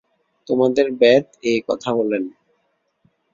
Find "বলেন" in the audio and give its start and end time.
1.95-2.23